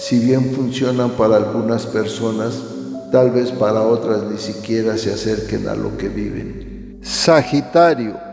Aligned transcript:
si 0.00 0.18
bien 0.18 0.52
funcionan 0.52 1.10
para 1.10 1.36
algunas 1.36 1.84
personas, 1.84 2.58
tal 3.12 3.30
vez 3.30 3.52
para 3.52 3.82
otras 3.82 4.22
ni 4.22 4.38
siquiera 4.38 4.96
se 4.96 5.12
acerquen 5.12 5.68
a 5.68 5.74
lo 5.74 5.96
que 5.98 6.08
viven. 6.08 6.98
Sagitario 7.02 8.30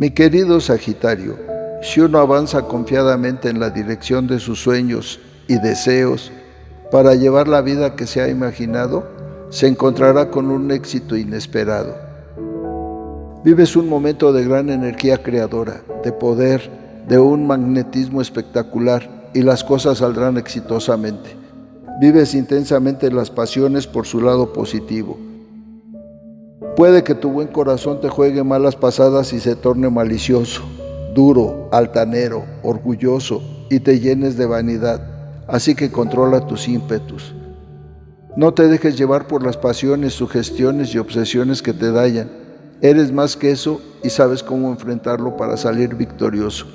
mi 0.00 0.08
querido 0.08 0.60
Sagitario, 0.60 1.36
si 1.82 2.00
uno 2.00 2.20
avanza 2.20 2.62
confiadamente 2.62 3.50
en 3.50 3.60
la 3.60 3.68
dirección 3.68 4.26
de 4.26 4.38
sus 4.38 4.58
sueños 4.58 5.20
y 5.46 5.58
deseos 5.58 6.32
para 6.90 7.14
llevar 7.14 7.48
la 7.48 7.60
vida 7.60 7.96
que 7.96 8.06
se 8.06 8.22
ha 8.22 8.28
imaginado, 8.28 9.06
se 9.50 9.66
encontrará 9.66 10.30
con 10.30 10.50
un 10.50 10.70
éxito 10.70 11.18
inesperado. 11.18 11.94
Vives 13.44 13.76
un 13.76 13.90
momento 13.90 14.32
de 14.32 14.44
gran 14.44 14.70
energía 14.70 15.22
creadora, 15.22 15.82
de 16.02 16.12
poder, 16.12 16.70
de 17.06 17.18
un 17.18 17.46
magnetismo 17.46 18.22
espectacular 18.22 19.19
y 19.34 19.42
las 19.42 19.64
cosas 19.64 19.98
saldrán 19.98 20.36
exitosamente. 20.36 21.36
Vives 22.00 22.34
intensamente 22.34 23.10
las 23.10 23.30
pasiones 23.30 23.86
por 23.86 24.06
su 24.06 24.20
lado 24.20 24.52
positivo 24.52 25.18
Puede 26.80 27.04
que 27.04 27.14
tu 27.14 27.30
buen 27.30 27.48
corazón 27.48 28.00
te 28.00 28.08
juegue 28.08 28.42
malas 28.42 28.74
pasadas 28.74 29.34
y 29.34 29.40
se 29.40 29.54
torne 29.54 29.90
malicioso, 29.90 30.62
duro, 31.14 31.68
altanero, 31.72 32.44
orgulloso 32.62 33.42
y 33.68 33.80
te 33.80 34.00
llenes 34.00 34.38
de 34.38 34.46
vanidad. 34.46 35.02
Así 35.46 35.74
que 35.74 35.90
controla 35.90 36.46
tus 36.46 36.68
ímpetus. 36.68 37.34
No 38.34 38.54
te 38.54 38.66
dejes 38.66 38.96
llevar 38.96 39.26
por 39.26 39.44
las 39.44 39.58
pasiones, 39.58 40.14
sugestiones 40.14 40.94
y 40.94 40.98
obsesiones 40.98 41.60
que 41.60 41.74
te 41.74 41.92
dañan. 41.92 42.30
Eres 42.80 43.12
más 43.12 43.36
que 43.36 43.50
eso 43.50 43.82
y 44.02 44.08
sabes 44.08 44.42
cómo 44.42 44.70
enfrentarlo 44.70 45.36
para 45.36 45.58
salir 45.58 45.96
victorioso. 45.96 46.66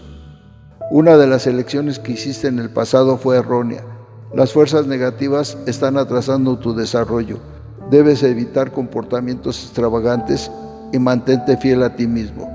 Una 0.92 1.18
de 1.18 1.28
las 1.28 1.48
elecciones 1.48 2.00
que 2.00 2.14
hiciste 2.14 2.48
en 2.48 2.60
el 2.60 2.70
pasado 2.70 3.18
fue 3.18 3.38
errónea. 3.38 3.84
Las 4.34 4.54
fuerzas 4.54 4.88
negativas 4.88 5.58
están 5.66 5.98
atrasando 5.98 6.60
tu 6.60 6.76
desarrollo 6.76 7.40
Debes 7.90 8.24
evitar 8.24 8.72
comportamientos 8.72 9.64
extravagantes 9.64 10.50
y 10.92 10.98
mantente 10.98 11.56
fiel 11.58 11.84
a 11.84 11.96
ti 11.96 12.08
mismo. 12.08 12.52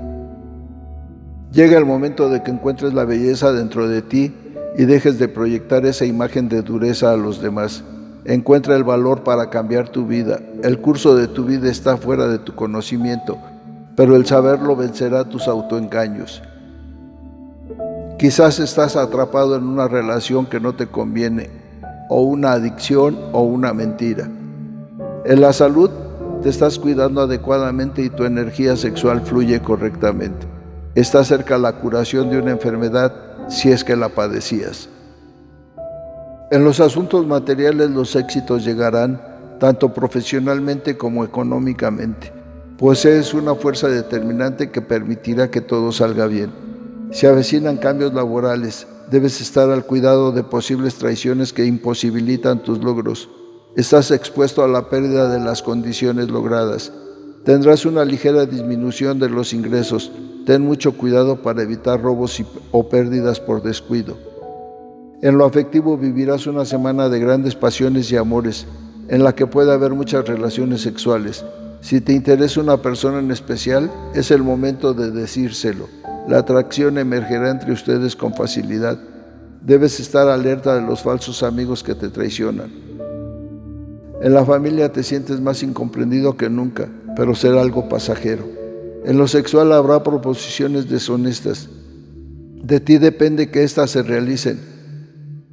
Llega 1.53 1.77
el 1.77 1.85
momento 1.85 2.29
de 2.29 2.43
que 2.43 2.51
encuentres 2.51 2.93
la 2.93 3.05
belleza 3.05 3.53
dentro 3.53 3.87
de 3.87 4.01
ti 4.01 4.35
y 4.77 4.83
dejes 4.83 5.19
de 5.19 5.29
proyectar 5.29 5.85
esa 5.85 6.05
imagen 6.05 6.49
de 6.49 6.61
dureza 6.61 7.13
a 7.13 7.17
los 7.17 7.41
demás. 7.41 7.83
Encuentra 8.25 8.75
el 8.75 8.83
valor 8.83 9.23
para 9.23 9.49
cambiar 9.49 9.89
tu 9.89 10.05
vida. 10.05 10.39
El 10.63 10.79
curso 10.79 11.15
de 11.15 11.27
tu 11.27 11.45
vida 11.45 11.69
está 11.69 11.95
fuera 11.95 12.27
de 12.27 12.39
tu 12.39 12.53
conocimiento, 12.53 13.37
pero 13.95 14.17
el 14.17 14.25
saberlo 14.25 14.75
vencerá 14.75 15.23
tus 15.23 15.47
autoengaños. 15.47 16.41
Quizás 18.21 18.59
estás 18.59 18.95
atrapado 18.97 19.55
en 19.55 19.63
una 19.63 19.87
relación 19.87 20.45
que 20.45 20.59
no 20.59 20.75
te 20.75 20.85
conviene, 20.85 21.49
o 22.07 22.21
una 22.21 22.51
adicción 22.51 23.17
o 23.31 23.41
una 23.41 23.73
mentira. 23.73 24.29
En 25.25 25.41
la 25.41 25.51
salud 25.51 25.89
te 26.43 26.49
estás 26.49 26.77
cuidando 26.77 27.21
adecuadamente 27.21 28.03
y 28.03 28.11
tu 28.11 28.25
energía 28.25 28.75
sexual 28.75 29.21
fluye 29.21 29.59
correctamente. 29.59 30.45
Está 30.93 31.23
cerca 31.23 31.57
la 31.57 31.79
curación 31.79 32.29
de 32.29 32.37
una 32.37 32.51
enfermedad 32.51 33.11
si 33.49 33.71
es 33.71 33.83
que 33.83 33.95
la 33.95 34.09
padecías. 34.09 34.87
En 36.51 36.63
los 36.63 36.79
asuntos 36.79 37.25
materiales 37.25 37.89
los 37.89 38.15
éxitos 38.15 38.63
llegarán 38.63 39.19
tanto 39.59 39.95
profesionalmente 39.95 40.95
como 40.95 41.25
económicamente. 41.25 42.31
Posees 42.77 43.33
una 43.33 43.55
fuerza 43.55 43.87
determinante 43.87 44.69
que 44.69 44.83
permitirá 44.83 45.49
que 45.49 45.61
todo 45.61 45.91
salga 45.91 46.27
bien. 46.27 46.70
Se 47.11 47.27
avecinan 47.27 47.77
cambios 47.77 48.13
laborales. 48.13 48.87
Debes 49.09 49.41
estar 49.41 49.69
al 49.69 49.85
cuidado 49.85 50.31
de 50.31 50.43
posibles 50.43 50.95
traiciones 50.95 51.53
que 51.53 51.65
imposibilitan 51.65 52.63
tus 52.63 52.83
logros 52.83 53.29
estás 53.75 54.11
expuesto 54.11 54.63
a 54.63 54.67
la 54.67 54.89
pérdida 54.89 55.29
de 55.29 55.39
las 55.39 55.61
condiciones 55.61 56.29
logradas. 56.29 56.91
Tendrás 57.45 57.85
una 57.85 58.05
ligera 58.05 58.45
disminución 58.45 59.19
de 59.19 59.29
los 59.29 59.53
ingresos. 59.53 60.11
Ten 60.45 60.61
mucho 60.61 60.97
cuidado 60.97 61.41
para 61.41 61.61
evitar 61.61 62.01
robos 62.01 62.41
o 62.71 62.89
pérdidas 62.89 63.39
por 63.39 63.63
descuido. 63.63 64.17
En 65.21 65.37
lo 65.37 65.45
afectivo 65.45 65.97
vivirás 65.97 66.47
una 66.47 66.65
semana 66.65 67.09
de 67.09 67.19
grandes 67.19 67.55
pasiones 67.55 68.11
y 68.11 68.17
amores, 68.17 68.65
en 69.07 69.23
la 69.23 69.35
que 69.35 69.47
puede 69.47 69.71
haber 69.71 69.93
muchas 69.93 70.27
relaciones 70.27 70.81
sexuales. 70.81 71.45
Si 71.79 72.01
te 72.01 72.13
interesa 72.13 72.61
una 72.61 72.77
persona 72.77 73.19
en 73.19 73.31
especial, 73.31 73.89
es 74.13 74.31
el 74.31 74.43
momento 74.43 74.93
de 74.93 75.11
decírselo. 75.11 75.87
La 76.27 76.39
atracción 76.39 76.97
emergerá 76.97 77.49
entre 77.49 77.71
ustedes 77.71 78.15
con 78.15 78.33
facilidad. 78.33 78.99
Debes 79.61 79.99
estar 79.99 80.27
alerta 80.27 80.75
de 80.75 80.81
los 80.81 81.01
falsos 81.01 81.43
amigos 81.43 81.83
que 81.83 81.95
te 81.95 82.09
traicionan. 82.09 82.71
En 84.21 84.33
la 84.33 84.45
familia 84.45 84.91
te 84.91 85.01
sientes 85.01 85.41
más 85.41 85.63
incomprendido 85.63 86.37
que 86.37 86.49
nunca, 86.49 86.89
pero 87.15 87.33
será 87.33 87.61
algo 87.61 87.89
pasajero. 87.89 88.45
En 89.03 89.17
lo 89.17 89.27
sexual 89.27 89.71
habrá 89.71 90.03
proposiciones 90.03 90.87
deshonestas. 90.87 91.69
De 92.63 92.79
ti 92.79 92.99
depende 92.99 93.49
que 93.49 93.63
éstas 93.63 93.89
se 93.89 94.03
realicen. 94.03 94.59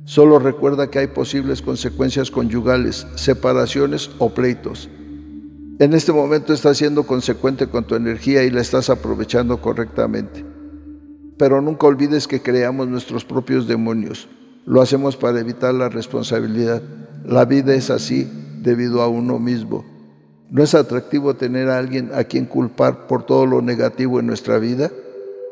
Solo 0.04 0.38
recuerda 0.38 0.90
que 0.90 0.98
hay 0.98 1.06
posibles 1.06 1.62
consecuencias 1.62 2.30
conyugales, 2.30 3.06
separaciones 3.14 4.10
o 4.18 4.30
pleitos. 4.30 4.90
En 5.78 5.94
este 5.94 6.12
momento 6.12 6.52
estás 6.52 6.76
siendo 6.76 7.04
consecuente 7.04 7.68
con 7.68 7.84
tu 7.84 7.94
energía 7.94 8.42
y 8.42 8.50
la 8.50 8.60
estás 8.60 8.90
aprovechando 8.90 9.60
correctamente. 9.62 10.47
Pero 11.38 11.62
nunca 11.62 11.86
olvides 11.86 12.26
que 12.26 12.42
creamos 12.42 12.88
nuestros 12.88 13.24
propios 13.24 13.68
demonios. 13.68 14.28
Lo 14.66 14.82
hacemos 14.82 15.16
para 15.16 15.40
evitar 15.40 15.72
la 15.72 15.88
responsabilidad. 15.88 16.82
La 17.24 17.44
vida 17.44 17.74
es 17.74 17.90
así 17.90 18.28
debido 18.60 19.00
a 19.00 19.08
uno 19.08 19.38
mismo. 19.38 19.84
¿No 20.50 20.62
es 20.62 20.74
atractivo 20.74 21.34
tener 21.34 21.68
a 21.68 21.78
alguien 21.78 22.10
a 22.12 22.24
quien 22.24 22.44
culpar 22.44 23.06
por 23.06 23.24
todo 23.24 23.46
lo 23.46 23.62
negativo 23.62 24.18
en 24.18 24.26
nuestra 24.26 24.58
vida? 24.58 24.90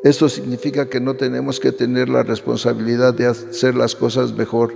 Esto 0.03 0.27
significa 0.29 0.89
que 0.89 0.99
no 0.99 1.15
tenemos 1.15 1.59
que 1.59 1.71
tener 1.71 2.09
la 2.09 2.23
responsabilidad 2.23 3.13
de 3.13 3.27
hacer 3.27 3.75
las 3.75 3.95
cosas 3.95 4.33
mejor. 4.33 4.73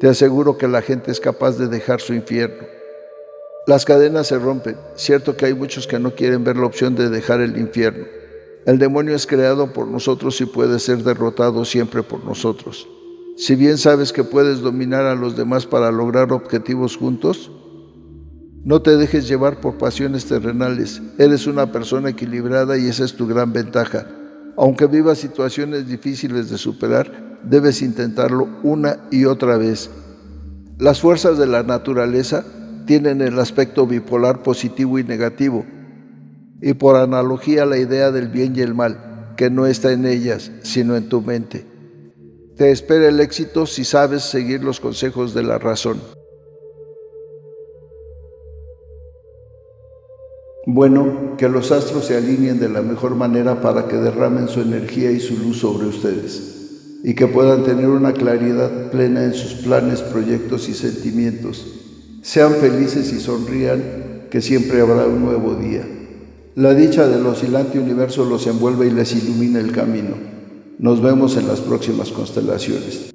Te 0.00 0.08
aseguro 0.08 0.58
que 0.58 0.68
la 0.68 0.82
gente 0.82 1.10
es 1.10 1.20
capaz 1.20 1.58
de 1.58 1.68
dejar 1.68 2.00
su 2.00 2.14
infierno. 2.14 2.66
Las 3.66 3.84
cadenas 3.84 4.28
se 4.28 4.38
rompen. 4.38 4.76
Cierto 4.94 5.36
que 5.36 5.46
hay 5.46 5.54
muchos 5.54 5.86
que 5.86 5.98
no 5.98 6.14
quieren 6.14 6.42
ver 6.42 6.56
la 6.56 6.66
opción 6.66 6.94
de 6.94 7.10
dejar 7.10 7.40
el 7.40 7.58
infierno. 7.58 8.06
El 8.68 8.78
demonio 8.78 9.14
es 9.14 9.26
creado 9.26 9.72
por 9.72 9.88
nosotros 9.88 10.38
y 10.42 10.44
puede 10.44 10.78
ser 10.78 11.02
derrotado 11.02 11.64
siempre 11.64 12.02
por 12.02 12.22
nosotros. 12.22 12.86
Si 13.38 13.54
bien 13.54 13.78
sabes 13.78 14.12
que 14.12 14.24
puedes 14.24 14.60
dominar 14.60 15.06
a 15.06 15.14
los 15.14 15.38
demás 15.38 15.64
para 15.64 15.90
lograr 15.90 16.34
objetivos 16.34 16.98
juntos, 16.98 17.50
no 18.64 18.82
te 18.82 18.98
dejes 18.98 19.26
llevar 19.26 19.62
por 19.62 19.78
pasiones 19.78 20.26
terrenales. 20.26 21.00
Eres 21.16 21.46
una 21.46 21.72
persona 21.72 22.10
equilibrada 22.10 22.76
y 22.76 22.88
esa 22.88 23.06
es 23.06 23.16
tu 23.16 23.26
gran 23.26 23.54
ventaja. 23.54 24.06
Aunque 24.58 24.84
vivas 24.84 25.16
situaciones 25.16 25.88
difíciles 25.88 26.50
de 26.50 26.58
superar, 26.58 27.38
debes 27.44 27.80
intentarlo 27.80 28.50
una 28.62 28.98
y 29.10 29.24
otra 29.24 29.56
vez. 29.56 29.88
Las 30.78 31.00
fuerzas 31.00 31.38
de 31.38 31.46
la 31.46 31.62
naturaleza 31.62 32.44
tienen 32.84 33.22
el 33.22 33.38
aspecto 33.38 33.86
bipolar 33.86 34.42
positivo 34.42 34.98
y 34.98 35.04
negativo, 35.04 35.64
y 36.60 36.74
por 36.74 36.96
analogía 36.96 37.66
la 37.66 37.78
idea 37.78 38.10
del 38.10 38.28
bien 38.28 38.54
y 38.56 38.60
el 38.60 38.74
mal, 38.74 39.34
que 39.36 39.50
no 39.50 39.66
está 39.66 39.92
en 39.92 40.06
ellas, 40.06 40.50
sino 40.62 40.96
en 40.96 41.08
tu 41.08 41.22
mente. 41.22 41.64
Te 42.56 42.70
espera 42.70 43.08
el 43.08 43.20
éxito 43.20 43.66
si 43.66 43.84
sabes 43.84 44.22
seguir 44.22 44.64
los 44.64 44.80
consejos 44.80 45.32
de 45.34 45.44
la 45.44 45.58
razón. 45.58 46.00
Bueno, 50.66 51.36
que 51.38 51.48
los 51.48 51.72
astros 51.72 52.06
se 52.06 52.16
alineen 52.16 52.58
de 52.58 52.68
la 52.68 52.82
mejor 52.82 53.14
manera 53.14 53.60
para 53.60 53.88
que 53.88 53.96
derramen 53.96 54.48
su 54.48 54.60
energía 54.60 55.10
y 55.10 55.20
su 55.20 55.38
luz 55.38 55.60
sobre 55.60 55.86
ustedes 55.86 56.56
y 57.02 57.14
que 57.14 57.26
puedan 57.26 57.64
tener 57.64 57.88
una 57.88 58.12
claridad 58.12 58.90
plena 58.90 59.24
en 59.24 59.32
sus 59.32 59.54
planes, 59.62 60.02
proyectos 60.02 60.68
y 60.68 60.74
sentimientos. 60.74 61.66
Sean 62.22 62.54
felices 62.54 63.12
y 63.12 63.20
sonrían, 63.20 64.26
que 64.30 64.42
siempre 64.42 64.80
habrá 64.80 65.06
un 65.06 65.24
nuevo 65.24 65.54
día. 65.54 65.86
La 66.58 66.74
dicha 66.74 67.06
del 67.06 67.24
oscilante 67.24 67.78
universo 67.78 68.24
los 68.24 68.48
envuelve 68.48 68.88
y 68.88 68.90
les 68.90 69.14
ilumina 69.14 69.60
el 69.60 69.70
camino. 69.70 70.16
Nos 70.80 71.00
vemos 71.00 71.36
en 71.36 71.46
las 71.46 71.60
próximas 71.60 72.10
constelaciones. 72.10 73.12